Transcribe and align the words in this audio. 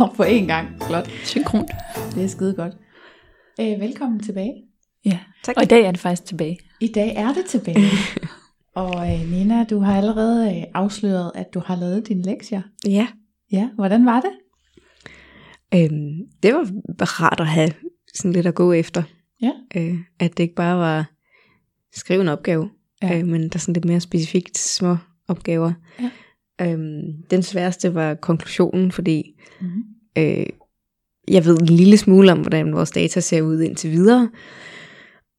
Og 0.00 0.12
på 0.16 0.22
en 0.22 0.46
gang. 0.46 0.68
Flot. 0.86 1.10
Synkront. 1.24 1.70
Det 2.14 2.24
er 2.24 2.28
skide 2.28 2.54
godt. 2.54 2.72
Øh, 3.60 3.80
velkommen 3.80 4.20
tilbage. 4.20 4.52
Ja, 5.04 5.18
tak. 5.44 5.56
Og 5.56 5.62
i 5.62 5.66
dag 5.66 5.84
er 5.84 5.90
det 5.90 6.00
faktisk 6.00 6.24
tilbage. 6.24 6.58
I 6.80 6.88
dag 6.88 7.14
er 7.16 7.32
det 7.32 7.44
tilbage. 7.44 7.90
og 8.82 9.12
øh, 9.12 9.30
Nina, 9.30 9.64
du 9.64 9.78
har 9.78 9.96
allerede 9.96 10.56
øh, 10.56 10.62
afsløret, 10.74 11.32
at 11.34 11.54
du 11.54 11.60
har 11.66 11.76
lavet 11.76 12.08
dine 12.08 12.22
lektier. 12.22 12.62
Ja. 12.86 13.06
Ja, 13.52 13.68
hvordan 13.74 14.06
var 14.06 14.20
det? 14.20 14.30
Øhm, 15.74 16.18
det 16.42 16.54
var 16.54 16.64
rart 17.20 17.40
at 17.40 17.46
have 17.46 17.70
sådan 18.14 18.32
lidt 18.32 18.46
at 18.46 18.54
gå 18.54 18.72
efter. 18.72 19.02
Ja. 19.42 19.50
Øh, 19.76 19.98
at 20.20 20.36
det 20.36 20.42
ikke 20.42 20.54
bare 20.54 20.76
var 20.78 21.10
skrive 21.94 22.20
en 22.20 22.28
opgave, 22.28 22.70
Ja. 23.02 23.18
øh, 23.18 23.26
men 23.26 23.42
der 23.42 23.48
er 23.54 23.58
sådan 23.58 23.74
lidt 23.74 23.84
mere 23.84 24.00
specifikt 24.00 24.58
små 24.58 24.96
opgaver. 25.28 25.72
Ja. 26.00 26.10
Øhm, 26.60 27.02
den 27.30 27.42
sværeste 27.42 27.94
var 27.94 28.14
konklusionen, 28.14 28.92
fordi 28.92 29.30
Mm-hmm. 29.60 29.82
øh, 30.18 30.46
jeg 31.28 31.44
ved 31.44 31.60
en 31.60 31.66
lille 31.66 31.96
smule 31.96 32.32
om, 32.32 32.40
hvordan 32.40 32.72
vores 32.74 32.90
data 32.90 33.20
ser 33.20 33.42
ud 33.42 33.60
indtil 33.60 33.90
videre. 33.90 34.30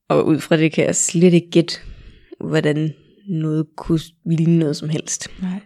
Og 0.10 0.28
ud 0.28 0.40
fra 0.40 0.58
det 0.58 0.72
kan 0.72 0.86
jeg 0.86 0.96
slet 0.96 1.34
ikke 1.34 1.50
gætte, 1.52 1.76
hvordan 2.40 2.94
noget 3.30 3.66
kunne 3.78 4.00
ligne 4.26 4.60
noget 4.60 4.76
som 4.76 4.90
helst. 4.90 5.28
Nej. 5.42 5.60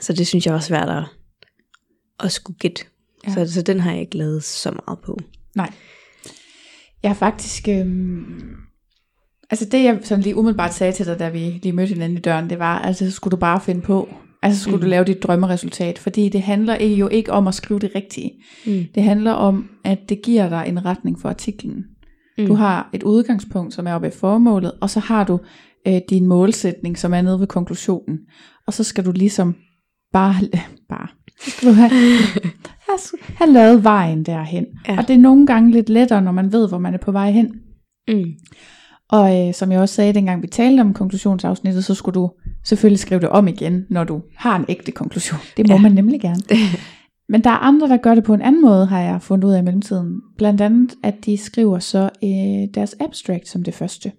Så 0.00 0.12
det 0.12 0.26
synes 0.26 0.46
jeg 0.46 0.54
var 0.54 0.60
svært 0.60 0.88
at, 0.88 1.04
at 2.20 2.32
skulle 2.32 2.58
gætte. 2.58 2.84
Ja. 3.26 3.32
Så, 3.34 3.52
så 3.52 3.62
den 3.62 3.80
har 3.80 3.92
jeg 3.92 4.00
ikke 4.00 4.16
lavet 4.16 4.44
så 4.44 4.70
meget 4.70 4.98
på. 5.04 5.18
Nej. 5.54 5.72
Jeg 7.02 7.10
har 7.10 7.14
faktisk... 7.16 7.68
Øhm, 7.68 8.56
altså 9.50 9.64
det 9.64 9.84
jeg 9.84 10.00
sådan 10.02 10.22
lige 10.22 10.36
umiddelbart 10.36 10.74
sagde 10.74 10.92
til 10.92 11.06
dig, 11.06 11.18
da 11.18 11.28
vi 11.28 11.38
lige 11.38 11.72
mødte 11.72 11.92
hinanden 11.92 12.18
i 12.18 12.20
døren, 12.20 12.50
det 12.50 12.58
var, 12.58 12.78
altså 12.78 13.10
så 13.10 13.16
skulle 13.16 13.32
du 13.32 13.36
bare 13.36 13.60
finde 13.60 13.82
på. 13.82 14.08
Altså 14.42 14.62
skulle 14.62 14.76
mm. 14.76 14.82
du 14.82 14.88
lave 14.88 15.04
dit 15.04 15.22
drømmeresultat. 15.22 15.98
Fordi 15.98 16.28
det 16.28 16.42
handler 16.42 16.84
jo 16.84 17.08
ikke 17.08 17.32
om 17.32 17.48
at 17.48 17.54
skrive 17.54 17.80
det 17.80 17.90
rigtige. 17.94 18.32
Mm. 18.66 18.84
Det 18.94 19.02
handler 19.02 19.32
om, 19.32 19.68
at 19.84 19.98
det 20.08 20.22
giver 20.22 20.48
dig 20.48 20.64
en 20.68 20.84
retning 20.84 21.20
for 21.20 21.28
artiklen. 21.28 21.84
Mm. 22.38 22.46
Du 22.46 22.54
har 22.54 22.90
et 22.92 23.02
udgangspunkt, 23.02 23.74
som 23.74 23.86
er 23.86 23.92
oppe 23.92 24.04
ved 24.04 24.12
formålet, 24.12 24.72
og 24.80 24.90
så 24.90 25.00
har 25.00 25.24
du 25.24 25.40
øh, 25.86 26.00
din 26.10 26.26
målsætning, 26.26 26.98
som 26.98 27.14
er 27.14 27.22
nede 27.22 27.40
ved 27.40 27.46
konklusionen. 27.46 28.18
Og 28.66 28.72
så 28.72 28.84
skal 28.84 29.04
du 29.04 29.12
ligesom 29.12 29.54
bare, 30.12 30.34
bare 30.88 31.08
så 31.40 31.50
skal 31.50 31.68
du 31.68 31.74
have, 31.74 31.90
have, 32.78 32.98
have 33.36 33.52
lavet 33.52 33.84
vejen 33.84 34.22
derhen. 34.22 34.66
Ja. 34.88 34.98
Og 34.98 35.08
det 35.08 35.14
er 35.14 35.20
nogle 35.20 35.46
gange 35.46 35.70
lidt 35.70 35.88
lettere, 35.88 36.22
når 36.22 36.32
man 36.32 36.52
ved, 36.52 36.68
hvor 36.68 36.78
man 36.78 36.94
er 36.94 36.98
på 36.98 37.12
vej 37.12 37.30
hen. 37.30 37.46
Mm. 38.08 38.24
Og 39.10 39.48
øh, 39.48 39.54
som 39.54 39.72
jeg 39.72 39.80
også 39.80 39.94
sagde, 39.94 40.12
dengang 40.12 40.42
vi 40.42 40.46
talte 40.46 40.80
om 40.80 40.94
konklusionsafsnittet, 40.94 41.84
så 41.84 41.94
skulle 41.94 42.14
du 42.14 42.30
selvfølgelig 42.64 42.98
skrive 42.98 43.20
det 43.20 43.28
om 43.28 43.48
igen, 43.48 43.86
når 43.90 44.04
du 44.04 44.22
har 44.36 44.56
en 44.56 44.64
ægte 44.68 44.92
konklusion. 44.92 45.40
Det 45.56 45.68
må 45.68 45.74
ja. 45.74 45.80
Man 45.80 45.92
nemlig 45.92 46.20
gerne. 46.20 46.42
Men 47.28 47.44
der 47.44 47.50
er 47.50 47.58
andre, 47.58 47.88
der 47.88 47.96
gør 47.96 48.14
det 48.14 48.24
på 48.24 48.34
en 48.34 48.42
anden 48.42 48.62
måde, 48.62 48.86
har 48.86 49.00
jeg 49.00 49.22
fundet 49.22 49.48
ud 49.48 49.52
af 49.52 49.58
i 49.58 49.62
mellemtiden. 49.62 50.20
Blandt 50.38 50.60
andet, 50.60 50.94
at 51.02 51.14
de 51.26 51.36
skriver 51.38 51.78
så 51.78 52.10
øh, 52.24 52.74
deres 52.74 52.96
abstract 53.00 53.48
som 53.48 53.62
det 53.62 53.74
første. 53.74 54.12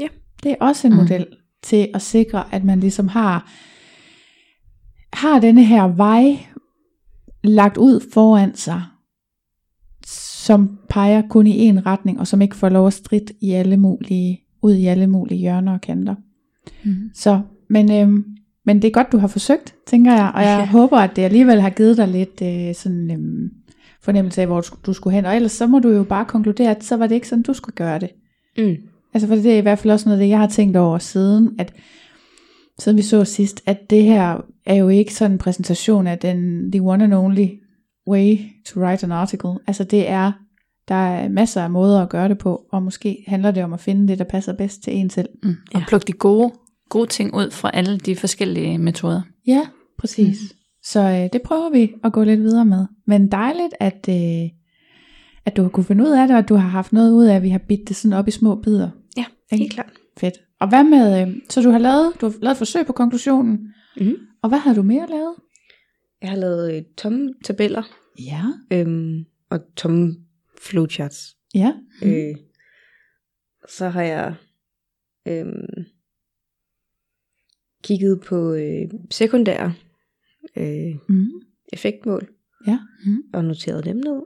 Ja. 0.00 0.06
Det 0.42 0.50
er 0.52 0.56
også 0.60 0.86
en 0.86 0.92
Mhm. 0.92 1.02
model 1.02 1.26
til 1.62 1.88
at 1.94 2.02
sikre, 2.02 2.54
at 2.54 2.64
man 2.64 2.80
ligesom 2.80 3.08
har, 3.08 3.50
har 5.12 5.40
denne 5.40 5.64
her 5.64 5.82
vej 5.88 6.38
lagt 7.44 7.76
ud 7.76 8.10
foran 8.12 8.54
sig, 8.56 8.82
som 10.06 10.78
peger 10.96 11.22
kun 11.30 11.46
i 11.46 11.58
en 11.58 11.86
retning, 11.86 12.20
og 12.20 12.26
som 12.26 12.42
ikke 12.42 12.56
får 12.56 12.68
lov 12.68 12.86
at 12.86 12.92
strid 12.92 13.20
i 13.40 13.50
alle 13.52 13.76
mulige, 13.76 14.40
ud 14.62 14.74
i 14.74 14.86
alle 14.86 15.06
mulige 15.06 15.38
hjørner 15.38 15.72
og 15.72 15.80
kanter. 15.80 16.14
Mm. 16.84 16.94
Så, 17.14 17.40
men, 17.70 17.92
øhm, 17.92 18.24
men 18.66 18.76
det 18.82 18.88
er 18.88 18.92
godt, 18.92 19.12
du 19.12 19.18
har 19.18 19.26
forsøgt, 19.28 19.74
tænker 19.86 20.12
jeg, 20.12 20.32
og 20.34 20.42
jeg 20.42 20.58
Ja. 20.58 20.66
håber, 20.66 20.96
at 20.96 21.16
det 21.16 21.22
alligevel 21.22 21.60
har 21.60 21.70
givet 21.70 21.96
dig 21.96 22.08
lidt 22.08 22.42
øh, 22.42 22.74
sådan 22.74 23.10
øhm, 23.10 23.48
fornemmelse 24.02 24.40
af, 24.40 24.46
hvor 24.46 24.60
du, 24.60 24.66
sk- 24.66 24.80
du 24.86 24.92
skulle 24.92 25.14
hen. 25.14 25.24
Og 25.24 25.36
ellers 25.36 25.52
så 25.52 25.66
må 25.66 25.78
du 25.78 25.88
jo 25.88 26.02
bare 26.04 26.24
konkludere, 26.24 26.70
at 26.70 26.84
så 26.84 26.96
var 26.96 27.06
det 27.06 27.14
ikke 27.14 27.28
sådan, 27.28 27.42
du 27.42 27.52
skulle 27.52 27.76
gøre 27.76 27.98
det. 27.98 28.10
Mm. 28.58 28.74
Altså 29.14 29.28
for 29.28 29.34
det 29.34 29.52
er 29.54 29.58
i 29.58 29.60
hvert 29.60 29.78
fald 29.78 29.92
også 29.92 30.08
noget 30.08 30.18
af 30.20 30.24
det, 30.24 30.30
jeg 30.30 30.38
har 30.38 30.48
tænkt 30.48 30.76
over 30.76 30.98
siden, 30.98 31.50
at 31.58 31.72
siden 32.78 32.96
vi 32.96 33.02
så 33.02 33.24
sidst, 33.24 33.62
at 33.66 33.90
det 33.90 34.02
her 34.04 34.40
er 34.66 34.74
jo 34.74 34.88
ikke 34.88 35.14
sådan 35.14 35.32
en 35.32 35.38
præsentation 35.38 36.06
af 36.06 36.18
den 36.18 36.70
the 36.72 36.82
one 36.82 37.04
and 37.04 37.14
only 37.14 37.46
way 38.08 38.38
to 38.66 38.80
write 38.80 39.06
an 39.06 39.12
article. 39.12 39.50
Altså 39.66 39.84
det 39.84 40.08
er, 40.10 40.32
der 40.88 40.94
er 40.94 41.28
masser 41.28 41.62
af 41.62 41.70
måder 41.70 42.02
at 42.02 42.08
gøre 42.08 42.28
det 42.28 42.38
på, 42.38 42.66
og 42.72 42.82
måske 42.82 43.24
handler 43.26 43.50
det 43.50 43.64
om 43.64 43.72
at 43.72 43.80
finde 43.80 44.08
det, 44.08 44.18
der 44.18 44.24
passer 44.24 44.52
bedst 44.52 44.82
til 44.82 44.96
en 44.96 45.10
selv. 45.10 45.28
Mm. 45.42 45.48
Og 45.74 45.80
Ja. 45.80 45.84
plukke 45.88 46.06
de 46.06 46.12
gode, 46.12 46.52
gode 46.88 47.06
ting 47.06 47.34
ud 47.34 47.50
fra 47.50 47.70
alle 47.74 47.98
de 47.98 48.16
forskellige 48.16 48.78
metoder. 48.78 49.22
Ja, 49.46 49.66
præcis. 49.98 50.38
Mm. 50.42 50.56
Så 50.82 51.00
øh, 51.00 51.28
det 51.32 51.42
prøver 51.44 51.70
vi 51.70 51.92
at 52.04 52.12
gå 52.12 52.24
lidt 52.24 52.40
videre 52.40 52.64
med. 52.64 52.86
Men 53.06 53.30
dejligt, 53.30 53.74
at, 53.80 54.08
øh, 54.08 54.48
at 55.46 55.56
du 55.56 55.62
har 55.62 55.68
kunne 55.68 55.84
finde 55.84 56.04
ud 56.04 56.10
af 56.10 56.26
det, 56.28 56.34
og 56.34 56.38
at 56.38 56.48
du 56.48 56.54
har 56.54 56.68
haft 56.68 56.92
noget 56.92 57.12
ud 57.12 57.24
af, 57.24 57.34
at 57.36 57.42
vi 57.42 57.48
har 57.48 57.58
bidt 57.68 57.88
det 57.88 57.96
sådan 57.96 58.18
op 58.18 58.28
i 58.28 58.30
små 58.30 58.54
bidder. 58.54 58.90
Ja, 59.16 59.24
Ikke? 59.52 59.62
helt 59.62 59.72
klart. 59.72 59.92
Fedt. 60.18 60.34
Og 60.60 60.68
hvad 60.68 60.84
med, 60.84 61.22
øh, 61.28 61.34
så 61.50 61.62
du 61.62 61.70
har 61.70 61.78
lavet, 61.78 62.12
du 62.20 62.26
har 62.26 62.34
lavet 62.40 62.54
et 62.54 62.58
forsøg 62.58 62.86
på 62.86 62.92
konklusionen, 62.92 63.58
Mm. 64.00 64.12
og 64.42 64.48
hvad 64.48 64.58
har 64.58 64.74
du 64.74 64.82
mere 64.82 65.06
lavet? 65.10 65.34
Jeg 66.22 66.30
har 66.30 66.36
lavet 66.36 66.76
øh, 66.76 66.82
tomme 66.98 67.34
tabeller 67.44 67.82
Ja. 68.26 68.42
øhm, 68.72 69.24
og 69.50 69.60
tomme 69.76 70.14
flowcharts. 70.66 71.36
Ja. 71.54 71.72
Mm. 72.02 72.08
Øh, 72.10 72.34
så 73.68 73.88
har 73.88 74.02
jeg 74.02 74.34
øhm, 75.28 75.84
kigget 77.82 78.20
på 78.20 78.52
øh, 78.54 78.90
sekundære 79.10 79.74
øh, 80.56 80.94
Mm. 81.08 81.26
effektmål 81.72 82.28
Ja. 82.66 82.78
Mm. 83.06 83.22
og 83.32 83.44
noteret 83.44 83.84
dem 83.84 83.96
ned. 83.96 84.22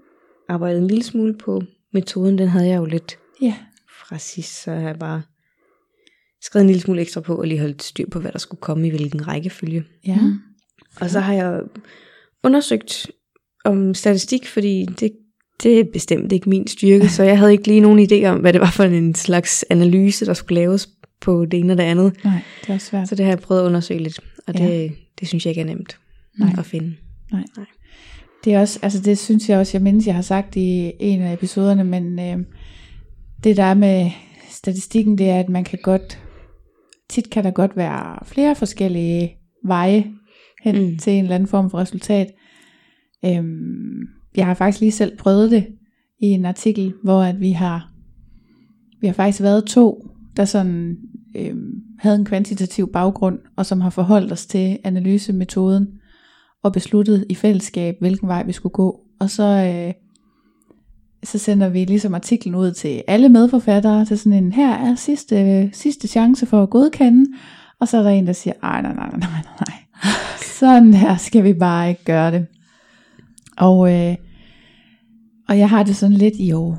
Arbejdet 0.48 0.80
en 0.80 0.86
lille 0.86 1.04
smule 1.04 1.36
på 1.38 1.62
metoden, 1.92 2.38
den 2.38 2.48
havde 2.48 2.66
jeg 2.68 2.76
jo 2.76 2.84
lidt 2.84 3.18
Ja. 3.42 3.54
fra 4.08 4.18
sidst, 4.18 4.62
så 4.62 4.70
har 4.72 4.80
jeg 4.88 4.98
bare 4.98 5.22
skrevet 6.42 6.62
en 6.64 6.66
lille 6.70 6.82
smule 6.82 7.00
ekstra 7.00 7.20
på 7.20 7.34
og 7.36 7.46
lige 7.46 7.60
holdt 7.60 7.82
styr 7.82 8.06
på, 8.10 8.20
hvad 8.20 8.32
der 8.32 8.38
skulle 8.38 8.60
komme 8.60 8.86
i 8.86 8.90
hvilken 8.90 9.26
rækkefølge. 9.28 9.84
Ja. 10.06 10.20
Mm. 10.20 10.32
Og 11.00 11.10
så 11.10 11.20
har 11.20 11.34
jeg 11.34 11.62
undersøgt 12.44 13.10
om 13.64 13.94
statistik, 13.94 14.46
fordi 14.46 14.84
det, 14.84 15.12
det 15.62 15.80
er 15.80 15.84
bestemt 15.92 16.32
ikke 16.32 16.48
min 16.48 16.66
styrke, 16.66 17.08
så 17.08 17.22
jeg 17.22 17.38
havde 17.38 17.52
ikke 17.52 17.66
lige 17.66 17.80
nogen 17.80 18.08
idé 18.12 18.24
om, 18.26 18.38
hvad 18.40 18.52
det 18.52 18.60
var 18.60 18.70
for 18.70 18.84
en 18.84 19.14
slags 19.14 19.64
analyse, 19.70 20.26
der 20.26 20.34
skulle 20.34 20.60
laves 20.60 20.88
på 21.20 21.44
det 21.44 21.60
ene 21.60 21.72
og 21.72 21.76
det 21.76 21.84
andet. 21.84 22.16
Nej, 22.24 22.40
det 22.60 22.70
er 22.70 22.74
også 22.74 22.86
svært. 22.86 23.08
Så 23.08 23.14
det 23.14 23.24
har 23.24 23.32
jeg 23.32 23.38
prøvet 23.38 23.60
at 23.60 23.66
undersøge 23.66 24.00
lidt, 24.02 24.20
og 24.46 24.54
det, 24.54 24.60
Ja. 24.60 24.88
det 25.20 25.28
synes 25.28 25.46
jeg 25.46 25.50
ikke 25.50 25.60
er 25.60 25.64
nemt 25.64 25.98
Nej. 26.38 26.54
at 26.58 26.66
finde. 26.66 26.96
Det 28.44 28.54
er 28.54 28.60
også, 28.60 28.78
altså 28.82 29.00
det 29.00 29.18
synes 29.18 29.48
jeg 29.48 29.58
også, 29.58 29.78
jeg 29.78 29.82
mindes, 29.82 30.06
jeg 30.06 30.14
har 30.14 30.22
sagt 30.22 30.56
i 30.56 30.92
en 31.00 31.22
af 31.22 31.32
episoderne, 31.32 31.84
men 31.84 32.18
øh, 32.18 32.38
det 33.44 33.56
der 33.56 33.62
er 33.62 33.74
med 33.74 34.10
statistikken, 34.50 35.18
det 35.18 35.28
er, 35.28 35.40
at 35.40 35.48
man 35.48 35.64
kan 35.64 35.78
godt, 35.82 36.18
tit 37.08 37.30
kan 37.30 37.44
der 37.44 37.50
godt 37.50 37.76
være 37.76 38.18
flere 38.26 38.54
forskellige 38.54 39.36
veje 39.64 40.06
hen. 40.62 40.90
Mm. 40.90 40.98
til 40.98 41.12
en 41.12 41.22
eller 41.22 41.34
anden 41.34 41.48
form 41.48 41.70
for 41.70 41.78
resultat. 41.78 42.32
Øhm, 43.24 44.00
jeg 44.36 44.46
har 44.46 44.54
faktisk 44.54 44.80
lige 44.80 44.92
selv 44.92 45.16
prøvet 45.18 45.50
det 45.50 45.66
i 46.20 46.26
en 46.26 46.44
artikel, 46.44 46.94
hvor 47.02 47.22
at 47.22 47.40
vi 47.40 47.50
har, 47.50 47.92
vi 49.00 49.06
har 49.06 49.14
faktisk 49.14 49.42
været 49.42 49.64
to, 49.64 50.06
der 50.36 50.44
sådan 50.44 50.96
øh, 51.36 51.54
havde 51.98 52.16
en 52.16 52.24
kvantitativ 52.24 52.92
baggrund, 52.92 53.38
og 53.56 53.66
som 53.66 53.80
har 53.80 53.90
forholdt 53.90 54.32
os 54.32 54.46
til 54.46 54.78
analysemetoden, 54.84 55.88
og 56.62 56.72
besluttet 56.72 57.26
i 57.28 57.34
fællesskab, 57.34 57.96
hvilken 58.00 58.28
vej 58.28 58.42
vi 58.42 58.52
skulle 58.52 58.72
gå. 58.72 59.00
Og 59.20 59.30
så, 59.30 59.42
øh, 59.44 59.94
så 61.24 61.38
sender 61.38 61.68
vi 61.68 61.84
ligesom 61.84 62.14
artiklen 62.14 62.54
ud 62.54 62.72
til 62.72 63.02
alle 63.06 63.28
medforfattere, 63.28 64.04
til 64.04 64.18
sådan 64.18 64.44
en, 64.44 64.52
her 64.52 64.74
er 64.74 64.94
sidste, 64.94 65.70
sidste 65.72 66.08
chance 66.08 66.46
for 66.46 66.62
at 66.62 66.70
godkende, 66.70 67.26
og 67.80 67.88
så 67.88 67.98
er 67.98 68.02
der 68.02 68.10
en, 68.10 68.26
der 68.26 68.32
siger, 68.32 68.54
nej, 68.62 68.82
nej, 68.82 68.94
nej, 68.94 69.10
nej, 69.10 69.28
nej. 69.60 69.76
Sådan 70.58 70.94
her 70.94 71.16
skal 71.16 71.44
vi 71.44 71.52
bare 71.52 71.88
ikke 71.88 72.04
gøre 72.04 72.30
det. 72.30 72.46
Og, 73.60 73.92
øh, 73.92 74.16
og 75.48 75.58
jeg 75.58 75.70
har 75.70 75.82
det 75.82 75.96
sådan 75.96 76.16
lidt, 76.16 76.34
jo, 76.34 76.76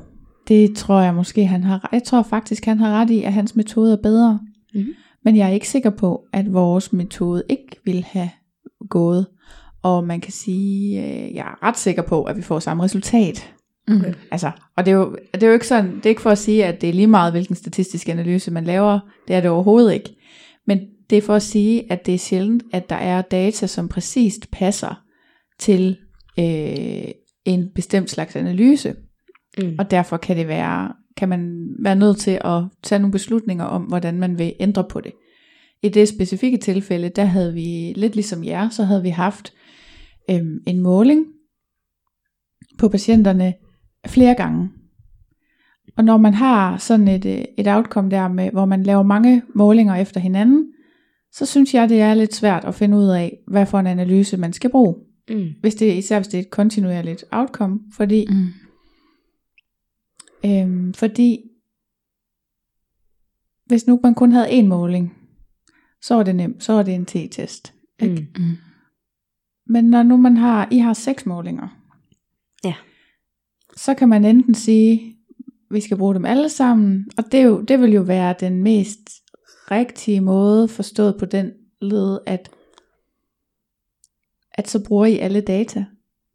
det 0.47 0.75
tror 0.75 1.01
jeg 1.01 1.15
måske, 1.15 1.45
han 1.45 1.63
har, 1.63 1.89
jeg 1.91 2.03
tror 2.03 2.23
faktisk, 2.23 2.65
han 2.65 2.79
har 2.79 3.01
ret 3.01 3.09
i, 3.09 3.23
at 3.23 3.33
hans 3.33 3.55
metode 3.55 3.93
er 3.93 4.01
bedre. 4.03 4.39
Mhm. 4.73 4.93
Men 5.23 5.35
jeg 5.35 5.49
er 5.49 5.53
ikke 5.53 5.69
sikker 5.69 5.89
på, 5.89 6.25
at 6.33 6.53
vores 6.53 6.93
metode 6.93 7.43
ikke 7.49 7.75
vil 7.85 8.05
have 8.09 8.29
gået. 8.89 9.27
Og 9.83 10.03
man 10.03 10.21
kan 10.21 10.31
sige, 10.31 10.99
øh, 10.99 11.35
jeg 11.35 11.41
er 11.41 11.63
ret 11.63 11.77
sikker 11.77 12.01
på, 12.01 12.23
at 12.23 12.37
vi 12.37 12.41
får 12.41 12.59
samme 12.59 12.83
resultat. 12.83 13.53
Mm. 13.87 14.03
Altså, 14.31 14.51
og 14.77 14.85
det 14.85 14.91
er, 14.91 14.95
jo, 14.95 15.17
det 15.33 15.43
er 15.43 15.47
jo 15.47 15.53
ikke 15.53 15.67
sådan, 15.67 15.95
det 15.95 16.05
er 16.05 16.09
ikke 16.09 16.21
for 16.21 16.29
at 16.29 16.37
sige, 16.37 16.65
at 16.65 16.81
det 16.81 16.89
er 16.89 16.93
lige 16.93 17.07
meget, 17.07 17.33
hvilken 17.33 17.55
statistisk 17.55 18.09
analyse 18.09 18.51
man 18.51 18.63
laver. 18.63 18.99
Det 19.27 19.35
er 19.35 19.41
det 19.41 19.49
overhovedet 19.49 19.93
ikke. 19.93 20.15
Men 20.67 20.79
det 21.09 21.17
er 21.17 21.21
for 21.21 21.35
at 21.35 21.41
sige, 21.41 21.91
at 21.91 22.05
det 22.05 22.13
er 22.13 22.17
sjældent, 22.17 22.63
at 22.73 22.89
der 22.89 22.95
er 22.95 23.21
data, 23.21 23.67
som 23.67 23.87
præcist 23.87 24.51
passer 24.51 25.03
til 25.59 25.97
øh, 26.39 27.11
en 27.45 27.69
bestemt 27.75 28.09
slags 28.09 28.35
analyse. 28.35 28.95
Mm. 29.57 29.75
Og 29.79 29.91
derfor 29.91 30.17
kan 30.17 30.37
det 30.37 30.47
være, 30.47 30.93
kan 31.17 31.29
man 31.29 31.69
være 31.79 31.95
nødt 31.95 32.17
til 32.17 32.39
at 32.43 32.63
tage 32.83 32.99
nogle 32.99 33.11
beslutninger 33.11 33.65
om, 33.65 33.81
hvordan 33.81 34.19
man 34.19 34.39
vil 34.39 34.53
ændre 34.59 34.83
på 34.83 35.01
det. 35.01 35.11
I 35.83 35.89
det 35.89 36.07
specifikke 36.07 36.57
tilfælde, 36.57 37.09
der 37.09 37.25
havde 37.25 37.53
vi, 37.53 37.93
lidt 37.95 38.15
ligesom 38.15 38.43
jer, 38.43 38.69
så 38.69 38.83
havde 38.83 39.01
vi 39.01 39.09
haft 39.09 39.53
øhm, 40.29 40.59
en 40.67 40.79
måling 40.79 41.25
på 42.77 42.89
patienterne 42.89 43.53
flere 44.07 44.35
gange. 44.35 44.69
Og 45.97 46.03
når 46.03 46.17
man 46.17 46.33
har 46.33 46.77
sådan 46.77 47.07
et, 47.07 47.25
øh, 47.25 47.45
et 47.57 47.67
outcome 47.67 48.11
der, 48.11 48.27
med, 48.27 48.51
hvor 48.51 48.65
man 48.65 48.83
laver 48.83 49.03
mange 49.03 49.41
målinger 49.55 49.95
efter 49.95 50.19
hinanden, 50.19 50.65
så 51.33 51.45
synes 51.45 51.73
jeg, 51.73 51.89
det 51.89 52.01
er 52.01 52.13
lidt 52.13 52.35
svært 52.35 52.65
at 52.65 52.75
finde 52.75 52.97
ud 52.97 53.07
af, 53.07 53.37
hvad 53.47 53.65
for 53.65 53.79
en 53.79 53.87
analyse 53.87 54.37
man 54.37 54.53
skal 54.53 54.69
bruge. 54.69 54.95
Mm. 55.31 55.49
Hvis 55.61 55.75
det, 55.75 55.97
især 55.97 56.19
hvis 56.19 56.27
det 56.27 56.37
er 56.37 56.41
et 56.41 56.49
kontinuerligt 56.49 57.23
outcome, 57.31 57.79
fordi 57.93 58.27
Mm. 58.29 58.47
Øhm, 60.45 60.93
fordi 60.93 61.39
hvis 63.65 63.87
nu 63.87 63.99
man 64.03 64.15
kun 64.15 64.31
havde 64.31 64.59
én 64.59 64.65
måling, 64.65 65.17
så 66.01 66.15
var 66.15 66.23
det 66.23 66.35
nemt, 66.35 66.63
så 66.63 66.73
var 66.73 66.83
det 66.83 66.95
en 66.95 67.05
t-test. 67.05 67.73
ikke? 67.99 68.27
Mm. 68.37 68.43
Mm. 68.43 68.57
Men 69.67 69.85
når 69.85 70.03
nu 70.03 70.17
man 70.17 70.37
har, 70.37 70.67
I 70.71 70.77
har 70.77 70.93
seks 70.93 71.25
målinger, 71.25 71.67
Ja. 72.63 72.73
så 73.77 73.93
kan 73.93 74.09
man 74.09 74.25
enten 74.25 74.53
sige, 74.53 75.17
vi 75.71 75.81
skal 75.81 75.97
bruge 75.97 76.13
dem 76.15 76.25
alle 76.25 76.49
sammen, 76.49 77.11
og 77.17 77.23
det, 77.31 77.43
jo, 77.43 77.61
det 77.61 77.79
vil 77.81 77.91
jo 77.93 78.01
være 78.01 78.35
den 78.39 78.63
mest 78.63 78.99
rigtige 79.71 80.21
måde, 80.21 80.67
forstået 80.67 81.15
på 81.19 81.25
den 81.25 81.51
led, 81.81 82.19
at, 82.25 82.51
at 84.63 84.69
så 84.69 84.83
bruger 84.83 85.05
I 85.05 85.17
alle 85.17 85.41
data. 85.41 85.85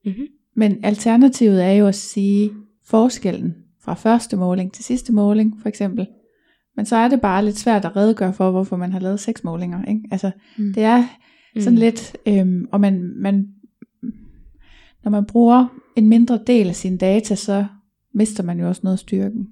Mm-hmm. 0.05 0.27
Men 0.57 0.85
alternativet 0.85 1.65
er 1.65 1.71
jo 1.73 1.87
at 1.87 1.95
sige 1.95 2.51
forskellen 2.85 3.55
fra 3.83 3.95
første 3.95 4.37
måling 4.37 4.73
til 4.73 4.85
sidste 4.85 5.13
måling, 5.13 5.61
for 5.63 5.69
eksempel. 5.69 6.07
Men 6.77 6.87
så 6.87 6.97
er 6.97 7.09
det 7.09 7.21
bare 7.21 7.45
lidt 7.45 7.59
svært 7.59 7.85
at 7.85 7.97
redegøre 7.97 8.33
for, 8.33 8.51
hvorfor 8.51 8.77
man 8.77 8.93
har 8.93 9.01
lavet 9.01 9.21
seks 9.21 9.45
målinger. 9.45 9.85
Ikke? 9.85 10.01
Altså, 10.11 10.31
Mm. 10.59 10.73
det 10.73 10.83
er 10.83 11.05
sådan 11.61 11.73
Mm. 11.73 11.79
lidt, 11.81 12.17
øhm, 12.27 12.67
og 12.73 12.81
man, 12.81 13.13
man, 13.17 13.49
når 15.05 15.11
man 15.11 15.25
bruger 15.27 15.69
en 15.97 16.09
mindre 16.09 16.41
del 16.47 16.69
af 16.69 16.77
sine 16.77 16.99
data, 16.99 17.35
så 17.35 17.67
mister 18.15 18.43
man 18.43 18.61
jo 18.61 18.69
også 18.69 18.81
noget 18.85 18.95
af 18.95 18.99
styrken. 18.99 19.49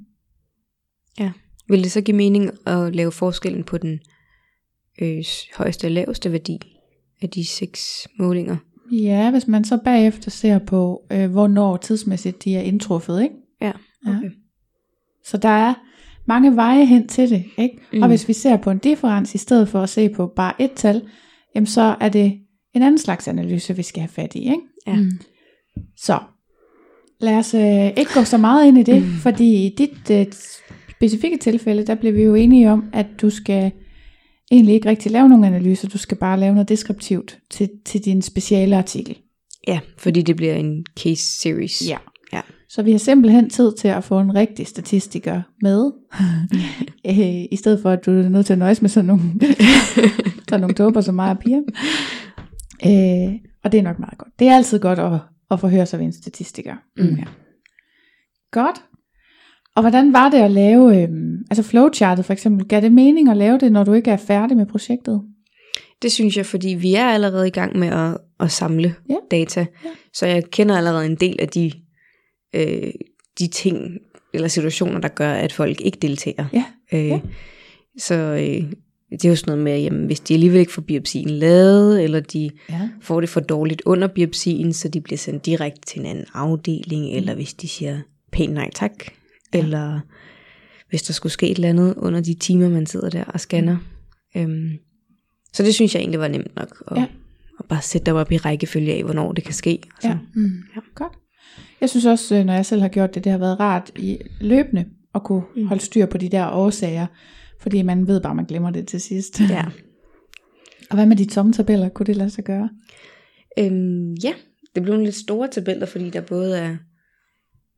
Vil 1.69 1.83
det 1.83 1.93
så 1.93 2.01
give 2.01 2.17
mening 2.17 2.51
at 2.67 2.97
lave 2.97 3.13
forskellen 3.13 3.65
på 3.65 3.79
den 3.79 4.01
øh, 5.03 5.25
højeste 5.57 5.85
og 5.87 5.91
laveste 5.91 6.33
værdi 6.33 6.74
af 7.23 7.29
de 7.31 7.45
seks 7.45 8.09
målinger? 8.19 8.57
Ja, 8.93 9.31
hvis 9.31 9.49
man 9.49 9.65
så 9.65 9.79
bagefter 9.85 10.31
ser 10.31 10.59
på, 10.59 11.03
øh, 11.13 11.31
hvornår 11.31 11.77
tidsmæssigt 11.77 12.45
de 12.45 12.57
er 12.57 12.61
indtruffet, 12.61 13.23
ikke? 13.23 13.35
Ja, 13.61 13.73
Ja. 14.07 14.17
okay. 14.19 14.31
Så 15.25 15.37
der 15.37 15.49
er 15.49 15.75
mange 16.27 16.57
veje 16.57 16.85
hen 16.85 17.09
til 17.09 17.31
det, 17.31 17.45
ikke? 17.59 17.79
Mm. 17.93 18.03
Og 18.03 18.09
hvis 18.09 18.29
vi 18.29 18.33
ser 18.33 18.57
på 18.57 18.71
en 18.71 18.79
differens 18.79 19.35
i 19.35 19.39
stedet 19.39 19.69
for 19.69 19.81
at 19.81 19.89
se 19.89 20.09
på 20.09 20.27
bare 20.37 20.63
et 20.63 20.73
tal, 20.73 21.03
jamen 21.55 21.67
så 21.67 21.97
er 22.01 22.09
det 22.09 22.39
en 22.75 22.83
anden 22.83 22.99
slags 22.99 23.29
analyse, 23.29 23.77
vi 23.77 23.83
skal 23.83 24.01
have 24.01 24.09
fat 24.09 24.35
i, 24.35 24.39
ikke? 24.39 24.61
Ja. 24.87 24.97
Mm. 24.97 25.11
Så 25.97 26.19
lad 27.21 27.37
os 27.37 27.55
øh, 27.55 27.87
ikke 27.87 28.11
gå 28.15 28.25
så 28.25 28.39
meget 28.39 28.67
ind 28.67 28.79
i 28.79 28.83
det. 28.83 29.03
Mm. 29.03 29.09
fordi 29.09 29.67
i 29.67 29.75
dit 29.79 30.11
øh, 30.11 30.27
specifikke 30.91 31.37
tilfælde, 31.37 31.87
der 31.87 31.95
blev 31.95 32.15
vi 32.15 32.23
jo 32.23 32.35
enige 32.35 32.71
om, 32.71 32.85
at 32.93 33.07
du 33.21 33.31
skal 33.31 33.73
egentlig 34.51 34.75
ikke 34.75 34.89
rigtig 34.89 35.13
lave 35.13 35.29
nogen 35.29 35.45
analyser, 35.45 35.89
du 35.89 35.99
skal 35.99 36.17
bare 36.17 36.41
lave 36.41 36.55
noget 36.55 36.69
deskriptivt 36.69 37.39
til, 37.51 37.71
til 37.85 38.05
din 38.05 38.23
speciale 38.23 38.77
artikel. 38.77 39.19
Ja, 39.69 39.81
fordi 39.99 40.23
det 40.23 40.37
bliver 40.37 40.55
en 40.55 40.87
case 40.99 41.41
series. 41.41 41.89
Ja. 41.89 41.97
Ja. 42.33 42.41
Så 42.69 42.83
vi 42.83 42.91
har 42.91 42.99
simpelthen 42.99 43.51
tid 43.51 43.73
til 43.79 43.89
at 43.89 44.05
få 44.05 44.21
en 44.21 44.35
rigtig 44.35 44.67
statistiker 44.67 45.43
med, 45.61 45.93
øh, 47.11 47.45
i 47.51 47.57
stedet 47.57 47.83
for 47.83 47.91
at 47.91 48.07
du 48.07 48.11
er 48.11 48.29
nødt 48.29 48.47
til 48.47 48.53
at 48.53 48.59
nøjes 48.59 48.83
med 48.83 48.91
sådan 48.91 49.07
nogle, 49.07 49.23
sådan 50.49 50.61
nogle 50.61 50.75
tåber 50.75 51.01
som 51.01 51.15
mig 51.15 51.31
og 51.31 51.39
Pia. 51.39 51.57
Øh, 52.87 53.35
og 53.65 53.73
det 53.73 53.79
er 53.79 53.83
nok 53.83 53.99
meget 53.99 54.19
godt. 54.19 54.39
Det 54.39 54.49
er 54.49 54.57
altid 54.57 54.79
godt 54.79 54.99
at, 54.99 55.21
at 55.51 55.61
forhøre 55.61 55.87
sig 55.87 55.99
ved 55.99 56.07
en 56.07 56.13
statistiker. 56.13 56.75
Mm. 56.97 57.15
Ja. 57.15 57.25
Godt. 58.51 58.77
Og 59.77 59.83
hvordan 59.83 60.13
var 60.13 60.29
det 60.29 60.39
at 60.39 60.51
lave, 60.51 61.03
øh, 61.03 61.09
altså 61.51 61.63
flowchartet 61.63 62.25
for 62.25 62.33
eksempel, 62.33 62.67
gav 62.69 62.81
det 62.81 62.93
mening 62.93 63.29
at 63.29 63.37
lave 63.37 63.59
det, 63.59 63.73
når 63.73 63.85
du 63.85 63.93
ikke 63.93 64.11
er 64.11 64.17
færdig 64.17 64.57
med 64.57 64.67
projektet? 64.67 65.23
Det 66.03 66.13
synes 66.13 66.37
jeg, 66.37 66.47
fordi 66.47 66.69
vi 66.69 66.95
er 66.95 67.05
allerede 67.07 67.47
i 67.49 67.51
gang 67.51 67.79
med 67.79 67.89
at, 67.89 68.19
at 68.41 68.51
samle 68.53 68.95
Ja. 69.11 69.17
data. 69.31 69.61
Ja. 69.85 69.91
Så 70.13 70.27
jeg 70.27 70.45
kender 70.51 70.77
allerede 70.77 71.07
en 71.07 71.15
del 71.15 71.37
af 71.41 71.49
de, 71.49 71.73
øh, 72.55 72.93
de 73.39 73.47
ting 73.47 73.99
eller 74.35 74.49
situationer, 74.49 75.01
der 75.01 75.09
gør, 75.09 75.33
at 75.33 75.53
folk 75.53 75.81
ikke 75.81 75.99
deltager. 76.03 76.45
Ja. 76.53 76.65
Øh, 76.93 77.07
Ja. 77.09 77.21
Så 77.99 78.15
øh, 78.15 78.71
det 79.11 79.25
er 79.25 79.29
jo 79.29 79.37
sådan 79.37 79.51
noget 79.53 79.65
med, 79.65 79.81
jamen, 79.83 80.07
hvis 80.07 80.21
de 80.21 80.35
alligevel 80.35 80.61
ikke 80.61 80.73
får 80.73 80.83
biopsien 80.83 81.31
lavet, 81.31 82.03
eller 82.05 82.21
de 82.21 82.51
Ja. 82.71 82.89
får 83.03 83.21
det 83.21 83.29
for 83.29 83.41
dårligt 83.41 83.83
under 83.87 84.09
biopsien, 84.09 84.73
så 84.73 84.89
de 84.89 85.01
bliver 85.01 85.19
sendt 85.19 85.47
direkte 85.47 85.81
til 85.81 86.01
en 86.01 86.07
anden 86.07 86.25
afdeling, 86.35 87.07
eller 87.17 87.35
hvis 87.35 87.55
de 87.55 87.69
siger 87.69 87.99
pænt 88.33 88.53
nej 88.55 88.71
tak. 88.75 88.93
Eller 89.55 90.01
hvis 90.89 91.03
der 91.03 91.13
skulle 91.13 91.33
ske 91.33 91.49
et 91.51 91.55
eller 91.55 91.69
andet 91.69 91.95
under 91.97 92.21
de 92.21 92.35
timer, 92.35 92.69
man 92.69 92.87
sidder 92.87 93.11
der 93.11 93.25
og 93.25 93.41
scanner. 93.41 93.77
Øhm, 94.37 94.71
så 95.53 95.63
det 95.63 95.75
synes 95.75 95.95
jeg 95.95 96.01
egentlig 96.01 96.21
var 96.21 96.29
nemt 96.29 96.57
nok, 96.57 96.83
at, 96.91 96.97
Ja. 96.97 97.01
ja. 97.01 97.07
at 97.61 97.67
bare 97.69 97.83
sætte 97.83 98.07
dem 98.07 98.17
op 98.17 98.33
i 98.33 98.37
rækkefølge 98.37 98.93
af, 98.95 99.05
hvornår 99.05 99.33
det 99.33 99.45
kan 99.45 99.55
ske. 99.55 99.79
Og 99.97 100.03
så. 100.03 100.09
Ja. 100.09 100.19
Mm. 100.35 100.51
Godt. 100.95 101.13
Jeg 101.81 101.91
synes 101.91 102.05
også, 102.07 102.37
øh, 102.37 102.45
når 102.45 102.53
jeg 102.53 102.67
selv 102.67 102.81
har 102.81 102.89
gjort 102.89 103.15
det, 103.15 103.25
det 103.25 103.33
har 103.33 103.39
været 103.39 103.61
rart 103.61 103.91
i 103.97 104.19
løbende 104.41 104.85
at 105.15 105.23
kunne 105.23 105.43
Mm. 105.57 105.67
holde 105.67 105.83
styr 105.83 106.07
på 106.07 106.19
de 106.19 106.29
der 106.29 106.51
årsager, 106.51 107.07
fordi 107.61 107.83
man 107.83 108.07
ved 108.07 108.21
bare, 108.21 108.31
at 108.33 108.37
man 108.37 108.45
glemmer 108.45 108.71
det 108.71 108.89
til 108.89 109.01
sidst. 109.01 109.41
ja. 109.41 109.65
Og 110.91 110.97
hvad 110.97 111.07
med 111.07 111.17
de 111.17 111.25
tomme 111.25 111.53
tabeller? 111.53 111.89
Kunne 111.89 112.07
det 112.07 112.17
lade 112.17 112.31
sig 112.31 112.45
gøre? 112.45 112.69
Øhm, 113.59 114.13
ja, 114.15 114.33
det 114.75 114.83
blev 114.83 114.93
nogle 114.93 115.05
lidt 115.05 115.17
store 115.17 115.49
tabeller, 115.49 115.87
fordi 115.87 116.11
der 116.11 116.21
både 116.21 116.59
er 116.59 116.77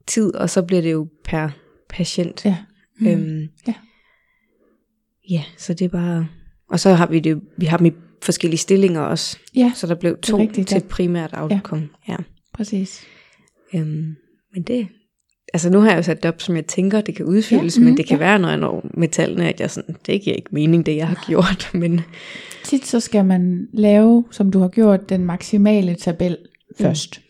tid, 0.07 0.35
og 0.35 0.51
så 0.51 0.63
bliver 0.63 0.83
det 0.83 0.93
jo 0.93 1.09
per 1.25 1.49
patient. 1.97 2.45
Ja. 2.45 2.57
Mm. 3.01 3.07
Øhm, 3.07 3.49
Ja. 3.67 3.75
Ja, 5.31 5.43
så 5.57 5.75
det 5.75 5.85
er 5.85 5.89
bare... 5.89 6.29
Og 6.69 6.81
så 6.81 6.93
har 6.93 7.07
vi 7.07 7.21
det, 7.21 7.41
vi 7.57 7.67
har 7.67 7.77
dem 7.77 7.87
i 7.87 7.93
forskellige 8.23 8.59
stillinger 8.59 9.01
også. 9.01 9.39
Ja, 9.55 9.73
Så 9.75 9.87
der 9.87 9.95
blev 9.95 10.19
to 10.23 10.39
rigtigt, 10.39 10.69
til 10.69 10.75
ja. 10.75 10.89
primært 10.89 11.31
outcome. 11.33 11.89
Ja. 12.09 12.13
ja. 12.13 12.17
præcis. 12.55 13.03
Øhm, 13.75 14.17
men 14.55 14.63
det... 14.63 14.89
Altså 15.55 15.71
nu 15.71 15.81
har 15.81 15.89
jeg 15.89 15.97
jo 15.97 16.03
sat 16.03 16.23
det 16.23 16.29
op, 16.29 16.41
som 16.41 16.57
jeg 16.57 16.67
tænker, 16.67 17.01
det 17.01 17.15
kan 17.15 17.27
udfyldes, 17.27 17.77
Ja, 17.77 17.81
mhm, 17.81 17.89
men 17.89 17.97
det 17.97 18.07
kan 18.07 18.19
ja. 18.19 18.25
være, 18.25 18.39
når 18.39 18.49
jeg 18.49 18.59
når 18.59 18.91
med 18.95 19.09
tallene, 19.09 19.49
at 19.49 19.61
jeg 19.61 19.71
sådan, 19.71 19.97
det 20.07 20.23
giver 20.23 20.37
ikke 20.37 20.49
mening, 20.53 20.87
det 20.87 20.97
jeg 20.97 21.09
har 21.09 21.25
gjort, 21.27 21.71
men 21.81 22.01
Tit 22.65 22.87
så 22.87 23.01
skal 23.01 23.25
man 23.25 23.69
lave, 23.73 24.25
som 24.31 24.51
du 24.51 24.59
har 24.59 24.69
gjort, 24.69 25.09
den 25.09 25.25
maksimale 25.25 25.95
tabel 25.95 26.37
først. 26.81 27.21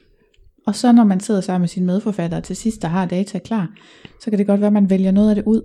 Og 0.67 0.75
så 0.75 0.93
når 0.93 1.05
man 1.05 1.21
sidder 1.21 1.41
sammen 1.41 1.63
med 1.63 1.69
sine 1.69 1.87
medforfattere 1.87 2.41
til 2.41 2.57
sidst, 2.57 2.83
der 2.83 2.89
har 2.89 3.07
data 3.07 3.39
klar, 3.39 3.71
så 4.21 4.31
kan 4.31 4.39
det 4.39 4.47
godt 4.47 4.61
være, 4.61 4.67
at 4.67 4.73
man 4.73 4.91
vælger 4.91 5.11
noget 5.11 5.29
af 5.31 5.35
det 5.35 5.45
ud. 5.47 5.63